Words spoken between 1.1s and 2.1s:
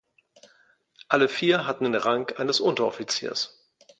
vier hatten den